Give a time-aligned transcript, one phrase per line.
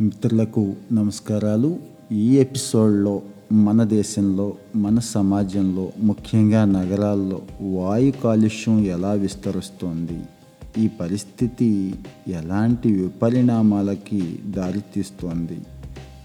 [0.00, 1.76] మిత్రులకు నమస్కారాలు.
[2.12, 10.20] ఈ ఎపిసోడ్లో మన దేశంలో మన సమాజంలో ముఖ్యంగా నగరాల్లో వాయు కాలుష్యం ఎలా విస్తరిస్తోంది?
[10.78, 11.94] ఈ పరిస్థితి
[12.28, 15.58] ఎలాంటి విపరిణామాలకి దారితీస్తోంది?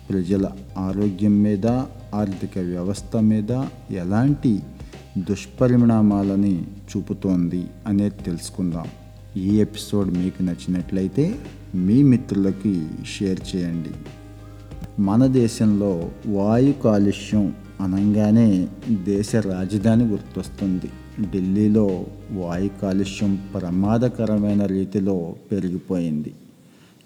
[0.10, 1.68] ప్రజల ఆరోగ్యం మీద
[2.16, 3.52] ఆర్థిక వ్యవస్థ మీద
[3.92, 4.60] ఎలాంటి
[5.18, 8.86] దుష్పరిణామాలని చూపుతోంది అనేది తెలుసుకుందాం.
[9.38, 11.36] ఈ ఎపిసోడ్ మీకు నచ్చినట్లయితే
[11.76, 13.90] మీ మిత్రులకి షేర్ చేయండి.
[15.02, 20.90] మన దేశంలో వాయు కాలుష్యం అనగానే దేశ రాజధాని గుర్తొస్తుంది.
[21.32, 26.34] ఢిల్లీలో వాయు కాలుష్యం ప్రమాదకరమైన రీతిలో పెరిగిపోయింది.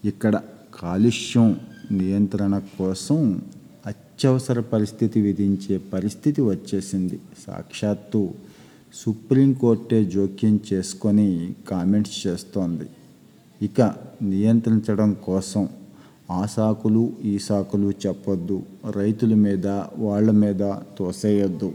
[0.05, 0.41] ఇక్కడ
[0.81, 1.59] కాలుష్యం
[1.91, 3.41] నియంత్రణ కోసం
[3.85, 7.19] అత్యవసర పరిస్థితి విధించే పరిస్థితి వచ్చేసింది.
[7.47, 8.31] సాక్షాత్తు
[8.93, 12.83] సుప్రీంకోర్టే జోక్యం చేసుకొని కామెంట్స్ చేస్తోంది.
[13.61, 15.69] ఇక నియంత్రించడం కోసం
[16.31, 18.63] ఆ సాకులు ఈ సాకులు చెప్పొద్దు.
[18.95, 19.67] రైతుల మీద
[19.97, 20.59] వాళ్ళ మీద
[20.97, 21.71] తోసేయొద్దు.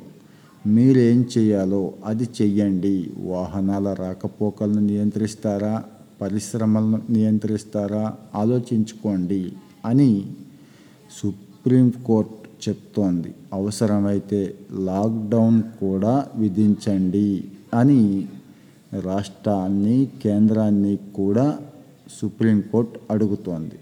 [0.67, 3.11] మీరేం చేయాలో అది చెయ్యండి.
[3.19, 5.85] వాహనాల రాకపోకలను నియంత్రిస్తారా?
[6.21, 8.15] పరిశ్రమలను నియంత్రిస్తారా?
[8.35, 9.53] ఆలోచించుకోండి
[9.87, 10.27] అని
[11.23, 13.35] సుప్రీంకోర్టు చెప్తోంది.
[13.53, 18.29] అవసరమైతే లాక్డౌన్ కూడా విధించండి అని
[19.01, 21.59] రాష్ట్రాన్ని కేంద్రాన్ని కూడా
[22.21, 23.79] సుప్రీంకోర్టు అడుగుతోంది.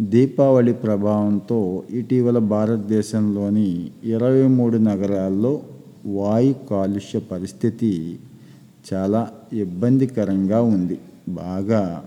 [0.00, 5.62] దీపావళి ప్రభావంతో ఇటీవల భారతదేశంలోని ఇరవై మూడు నగరాల్లో
[6.06, 8.18] వాయు కాలుష్య పరిస్థితి
[8.94, 10.98] చాలా ఇబ్బందికరంగా ఉంది.
[11.28, 12.04] బాగా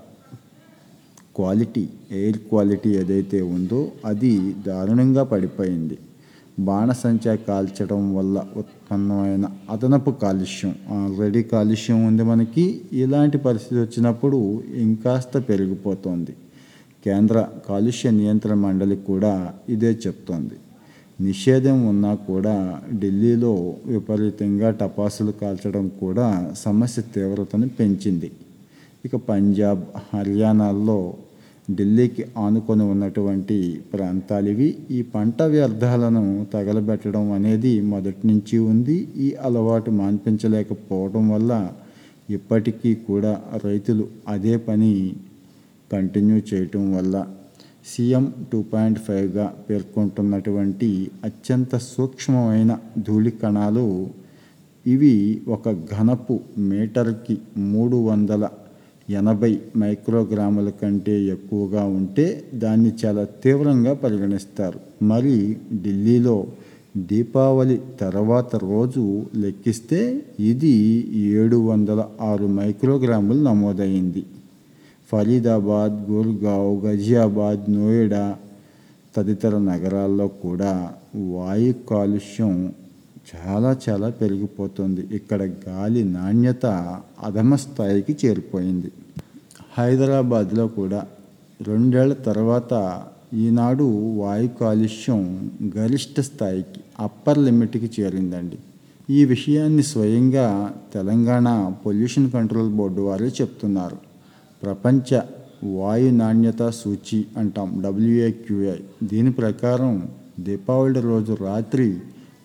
[1.35, 5.97] క్వాలిటీ ఎయిర్ క్వాలిటీ ఏదైతే ఉందో అది దారుణంగా పడిపోయింది.
[6.59, 10.75] బాణసంచా కాల్చడం వల్ల ఉత్పన్నమైన అదనపు కాలుష్యం.
[10.91, 12.81] ఆల్రెడీ కాలుష్యం ఉంది మనకి.
[12.93, 16.33] ఇలాంటి పరిస్థితి వచ్చినప్పుడు ఇంకాస్త పెరిగిపోతుంది.
[17.05, 20.57] కేంద్ర కాలుష్య నియంత్రణ మండలి కూడా ఇదే చెప్తోంది.
[21.21, 28.31] నిషేధం ఉన్నా కూడా ఢిల్లీలో విపరీతంగా టపాసులు కాల్చడం కూడా సమస్య తీవ్రతను పెంచింది.
[29.05, 29.81] ఇక పంజాబ్
[30.13, 31.13] హర్యానాల్లో
[31.77, 33.57] ఢిల్లీకి ఆనుకొని ఉన్నటువంటి
[33.93, 38.97] ప్రాంతాలు ఇవి ఈ పంట వ్యర్థాలను తగలబెట్టడం అనేది మొదటి నుంచి ఉంది.
[39.17, 41.51] ఈ అలవాటు మాన్పించలేకపోవడం వల్ల
[42.29, 43.33] ఇప్పటికీ కూడా
[43.65, 44.91] రైతులు అదే పని
[45.91, 47.15] కంటిన్యూ చేయటం వల్ల
[47.91, 50.89] సీఎం టూ పాయింట్ ఫైవ్గా పేర్కొంటున్నటువంటి
[51.25, 53.85] అత్యంత సూక్ష్మమైన ధూళి కణాలు
[54.85, 55.13] ఇవి
[55.47, 56.35] ఒక ఘనపు
[56.67, 57.35] మీటర్కి
[57.67, 58.43] మూడు వందల
[59.09, 64.79] ఎనభై మైక్రోగ్రాముల కంటే ఎక్కువగా ఉంటే దాన్ని చాలా తీవ్రంగా పరిగణిస్తారు.
[65.03, 66.47] మరి ఢిల్లీలో
[66.97, 70.73] దీపావళి తర్వాత రోజు లెక్కిస్తే ఇది
[71.15, 74.23] ఏడు వందల ఆరు మైక్రోగ్రాములు నమోదైంది.
[75.11, 78.37] ఫరీదాబాద్ గుర్గావ్ గజియాబాద్ నోయిడా
[79.17, 82.73] తదితర నగరాల్లో కూడా వాయు కాలుష్యం
[83.27, 85.07] చాలా చాలా పెరిగిపోతుంది.
[85.15, 86.65] ఇక్కడ గాలి నాణ్యత
[87.23, 88.91] అధమ స్థాయికి చేరిపోయింది.
[89.77, 91.07] హైదరాబాద్లో కూడా
[91.67, 92.73] రెండేళ్ళ తర్వాత
[93.33, 93.83] ఈనాడు
[94.21, 98.57] వాయు కాలుష్యం గరిష్ట స్థాయికి అప్పర్ లిమిట్కి చేరిందండి.
[99.09, 103.97] ఈ విషయాన్ని స్వయంగా తెలంగాణ పొల్యూషన్ కంట్రోల్ బోర్డు వారే చెప్తున్నారు.
[104.63, 105.21] ప్రపంచ
[105.63, 110.09] వాయు నాణ్యత సూచి అంటాం డబ్ల్యూఏక్యూఐ దీని ప్రకారం
[110.39, 111.99] దీపావళి రోజు రాత్రి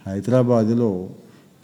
[0.07, 1.09] హైదరాబాదులో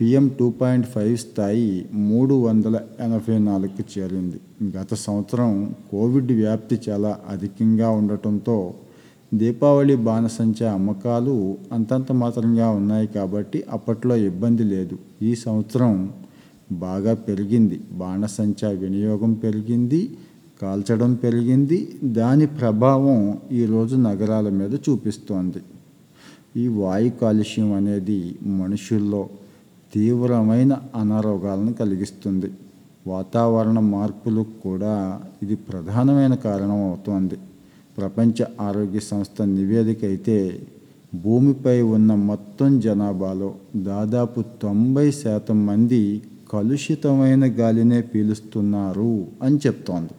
[0.00, 4.40] పిఎం టూ పాయింట్ ఫైవ్ స్థాయి మూడు వందల ఎనభై నాలుగుకి చేరింది.
[4.76, 8.74] గత సంవత్సరం కోవిడ్ వ్యాప్తి చాలా అధికంగా ఉండటంతో
[9.34, 14.98] దీపావళి బాణసంచా అమ్మకాలు అంతంత మాత్రంగా ఉన్నాయి కాబట్టి అప్పట్లో ఇబ్బంది లేదు.
[15.22, 16.12] ఈ సంవత్సరం
[16.72, 17.80] బాగా పెరిగింది.
[17.92, 20.16] బాణసంచా వినియోగం పెరిగింది
[20.62, 21.78] కాల్చడం పెరిగింది.
[22.04, 25.62] దాని ప్రభావం ఈరోజు నగరాల మీద చూపిస్తోంది.
[26.56, 29.28] ఈ వాయు కాలుష్యం అనేది మనుషుల్లో
[29.94, 32.50] తీవ్రమైన అనారోగ్యాలను కలిగిస్తుంది.
[33.06, 37.38] వాతావరణ మార్పులు కూడా ఇది ప్రధానమైన కారణం అవుతోంది.
[37.98, 40.60] ప్రపంచ ఆరోగ్య సంస్థ నివేదిక అయితే
[41.14, 46.22] భూమిపై ఉన్న మొత్తం జనాభాలో దాదాపు తొంభై శాతం మంది
[46.52, 50.14] కలుషితమైన గాలినే పీలుస్తున్నారు అని చెప్తోంది.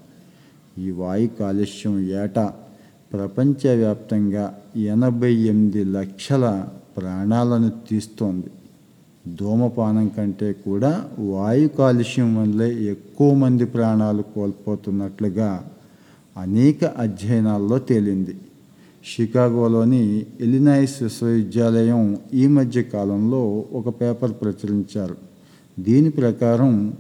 [0.81, 2.53] ఈ వాయు కాలుష్యం ఏటా
[3.13, 6.67] ప్రపంచవ్యాప్తంగా ఎనభై ఎనిమిది లక్షల
[6.97, 8.47] ప్రాణాలను తీస్తోంది.
[9.35, 15.67] ధూమపానం కంటే కూడా వాయు కాలుష్యం వల్లే ఎక్కువ మంది ప్రాణాలు కోల్పోతున్నట్లుగా
[16.37, 18.35] అనేక అధ్యయనాల్లో తేలింది.
[19.05, 25.15] షికాగోలోని ఇలినాయిస్ విశ్వవిద్యాలయం ఈ మధ్య కాలంలో ఒక పేపర్ ప్రచురించారు.
[25.79, 26.93] దీని ప్రకారం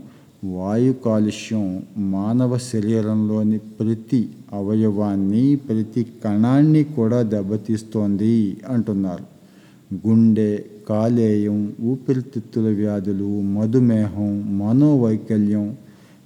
[0.45, 9.25] వాయు కాలుష్యం మానవ శరీరంలోని ప్రతి అవయవాన్ని ప్రతి కణాన్ని కూడా దెబ్బతీస్తోంది అంటున్నారు.
[10.05, 10.51] గుండె
[10.89, 15.77] కాలేయం ఊపిరితిత్తుల వ్యాధులు మధుమేహం మనోవైకల్యం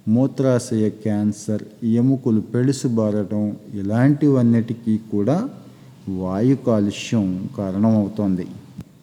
[0.08, 5.48] మూత్రాశయ క్యాన్సర్ ఎముకలు పెడుసుబారటం ఇలాంటివన్నిటికీ కూడా
[6.08, 8.46] వాయు కాలుష్యం కారణమవుతోంది.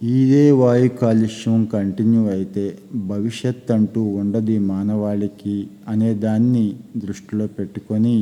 [0.04, 8.18] ఇదే వాయు కాలుష్యం కంటిన్యూ అయితే భవిష్యత్ అంటూ ఉండదు మానవాళికి అనే దాన్ని దృష్టిలో పెట్టుకొని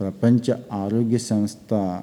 [0.00, 2.00] ప్రపంచ ఆరోగ్య సంస్థ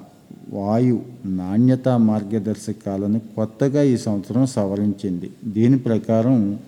[0.52, 5.30] వాయు నాణ్యత మార్గదర్శకాలను కొత్తగా ఈ సంవత్సరం సవరించింది.
[5.44, 6.58] దీని ప్రకారం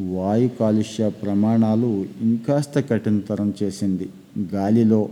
[0.00, 4.08] వాయు కాలుష్య ప్రమాణాలు ఇంకాస్త కఠినతరం చేసింది.
[4.54, 5.08] గాలిలో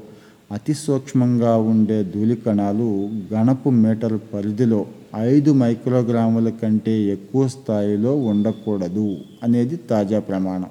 [0.52, 2.88] అతి సూక్ష్మంగా ఉండే ధూళి కణాలు
[3.32, 10.70] గణపు మీటర్ పరిధిలో ఐదు మైక్రోగ్రాముల కంటే ఎక్కువ స్థాయిలో ఉండకూడదు అనేది తాజా ప్రమాణం.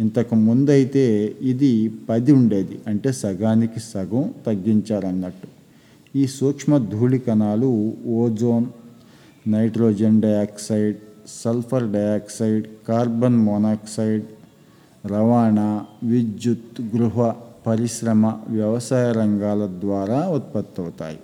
[0.00, 1.04] ఇంతకు ముందైతే
[1.40, 2.78] ఇది పది ఉండేది.
[2.86, 5.48] అంటే సగానికి సగం తగ్గించారన్నట్టు.
[6.18, 7.70] ఈ సూక్ష్మ ధూళి కణాలు
[8.06, 8.66] ozone
[9.48, 10.96] nitrogen dioxide
[11.28, 14.24] sulphur dioxide carbon monoxide
[15.06, 17.34] రవాణా విద్యుత్ గృహ
[17.66, 21.18] పరిశ్రమ వ్యవసాయ రంగాల ద్వారా ఉత్పత్తి అవుతాయి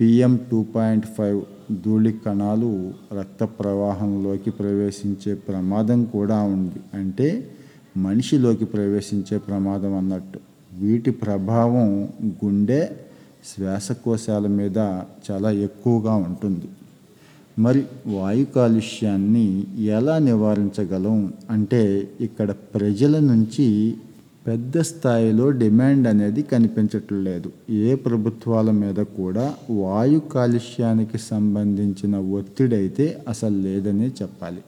[0.00, 1.42] పిఎం టూ పాయింట్ ఫైవ్
[1.84, 2.70] ధూళి కణాలు
[3.18, 6.80] రక్త ప్రవాహంలోకి ప్రవేశించే ప్రమాదం కూడా ఉంది.
[6.94, 7.28] అంటే
[7.96, 10.38] మనిషిలోకి ప్రవేశించే ప్రమాదం అన్నట్టు.
[10.72, 12.08] వీటి ప్రభావం
[12.44, 12.88] గుండె
[13.44, 14.78] శ్వాసకోశాల మీద
[15.30, 16.68] చాలా ఎక్కువగా ఉంటుంది.
[17.58, 21.32] మరి వాయు కాలుష్యాన్ని ఎలా నివారించగలం?
[21.50, 23.94] అంటే ఇక్కడ ప్రజల నుంచి
[24.46, 33.56] పెద్ద స్థాయిలో డిమాండ్ అనేది కనిపించట్లేదు ఏ ప్రభుత్వాల మీద కూడా వాయు కాలుష్యానికి సంబంధించిన ఒత్తిడి అయితే అసలు
[33.56, 34.62] లేదనే చెప్పాలి.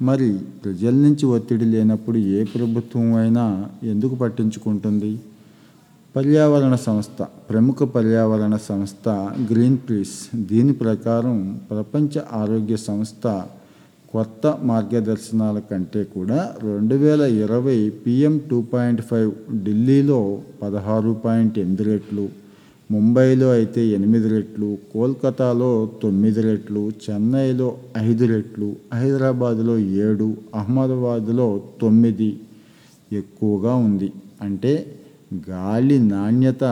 [0.00, 0.28] మరి
[0.64, 3.44] ప్రజల నుంచి ఒత్తిడి లేనప్పుడు ఏ ప్రభుత్వం అయినా
[3.82, 5.10] ఎందుకు పట్టించుకుంటుంది?
[6.14, 7.18] పర్యావరణ సంస్థ
[7.50, 9.08] ప్రముఖ పర్యావరణ సంస్థ
[9.50, 10.16] గ్రీన్ పీస్
[10.50, 11.36] దీని ప్రకారం
[11.70, 13.24] ప్రపంచ ఆరోగ్య సంస్థ
[14.14, 17.76] కొత్త మార్గదర్శనాల కంటే కూడా రెండు వేల ఇరవై
[18.06, 19.30] పిఎం టూ పాయింట్ ఫైవ్
[19.64, 20.20] ఢిల్లీలో
[20.62, 22.24] పదహారు పాయింట్ ఎనిమిది రెట్లు
[22.92, 25.68] ముంబైలో అయితే ఎనిమిది రెట్లు కోల్కతాలో
[26.02, 27.68] తొమ్మిది రెట్లు చెన్నైలో
[28.08, 29.74] ఐదు రెట్లు హైదరాబాదులో
[30.06, 30.26] ఏడు
[30.60, 31.46] అహ్మదాబాదులో
[31.80, 32.30] తొమ్మిది
[33.20, 34.08] ఎక్కువగా ఉంది.
[34.46, 34.72] అంటే
[35.50, 36.64] గాలి నాణ్యత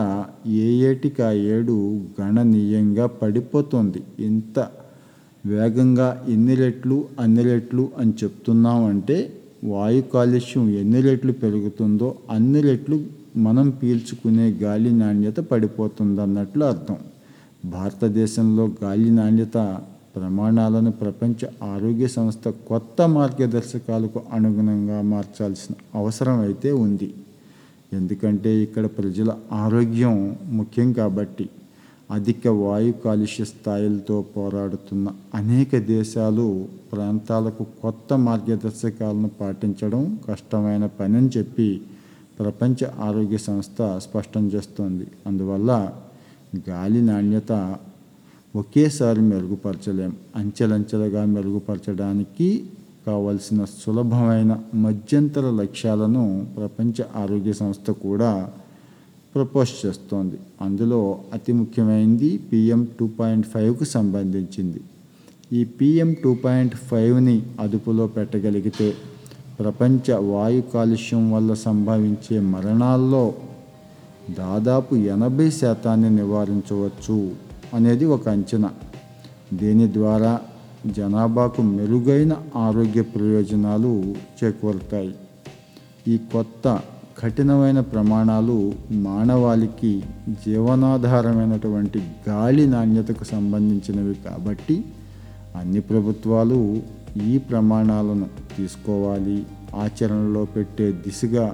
[0.63, 1.75] ఏ ఏటికి ఆ ఏడు
[2.19, 4.01] గణనీయంగా పడిపోతుంది.
[4.19, 4.59] ఇంత
[5.43, 9.17] వేగంగా ఎన్ని రెట్లు అన్ని రెట్లు అని చెప్తున్నామంటే
[9.71, 12.97] వాయు కాలుష్యం ఎన్ని రెట్లు పెరుగుతుందో అన్ని రెట్లు
[13.37, 16.97] మనం పీల్చుకునే గాలి నాణ్యత పడిపోతుంది అన్నట్లు అర్థం.
[17.65, 19.79] భారతదేశంలో గాలి నాణ్యత
[20.15, 27.13] ప్రమాణాలను ప్రపంచ ఆరోగ్య సంస్థ కొత్త మార్గదర్శకాలకు అనుగుణంగా మార్చాల్సిన అవసరం అయితే ఉంది.
[27.93, 31.49] ఎందుకంటే ఇక్కడ ప్రజల ఆరోగ్యం ముఖ్యం కాబట్టి
[32.11, 41.81] అధిక వాయు కాలుష్య స్థాయిలతో పోరాడుతున్న అనేక దేశాలు ప్రాంతాలకు కొత్త మార్గదర్శకాలను పాటించడం కష్టమైన పని అని చెప్పి
[42.39, 45.07] ప్రపంచ ఆరోగ్య సంస్థ స్పష్టం చేస్తోంది.
[45.27, 45.71] అందువల్ల
[46.69, 47.75] గాలి నాణ్యత
[48.55, 50.13] ఒకేసారి మెరుగుపరచలేం.
[50.35, 52.63] అంచెలంచెలుగా మెరుగుపరచడానికి
[53.07, 58.49] కావలసిన సులభమైన మధ్యంతర లక్ష్యాలను ప్రపంచ ఆరోగ్య సంస్థ కూడా
[59.35, 60.37] ప్రపోజ్ చేస్తోంది.
[60.61, 64.81] అందులో అతి ముఖ్యమైనది పిఎం టూ పాయింట్ ఫైవ్కు సంబంధించింది.
[65.53, 68.93] ఈ పిఎం టూ పాయింట్ ఫైవ్ని అదుపులో పెట్టగలిగితే
[69.59, 73.23] ప్రపంచ వాయు కాలుష్యం వల్ల సంభవించే మరణాల్లో
[74.37, 77.17] దాదాపు ఎనభై శాతాన్ని నివారించవచ్చు
[77.73, 78.69] అనేది ఒక అంచనా.
[79.53, 80.33] దీని ద్వారా
[80.97, 83.91] జనాభాకు మెరుగైన ఆరోగ్య ప్రయోజనాలు
[84.37, 85.13] చేకూరుతాయి.
[86.07, 86.65] ఈ కొత్త
[87.19, 88.57] కఠినమైన ప్రమాణాలు
[88.91, 89.93] మానవాళికి
[90.45, 91.99] జీవనాధారమైనటువంటి
[92.29, 94.77] గాలి నాణ్యతకు సంబంధించినవి కాబట్టి
[95.55, 96.59] అన్ని ప్రభుత్వాలు
[97.29, 98.27] ఈ ప్రమాణాలను
[98.59, 99.39] తీసుకోవాలి.
[99.75, 101.47] ఆచరణలో పెట్టే దిశగా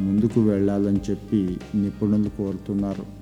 [0.00, 1.40] ముందుకు వెళ్ళాలని చెప్పి
[1.74, 3.17] నిపుణులు కోరుతున్నారు.